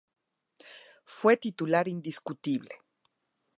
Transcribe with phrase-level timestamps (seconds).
[1.05, 2.71] Fue titular indiscutible.